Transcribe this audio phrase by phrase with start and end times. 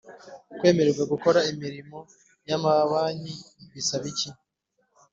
[0.57, 1.97] kwemererwa gukora imirimo
[2.49, 3.33] yamabanki
[3.73, 4.29] bisaba iki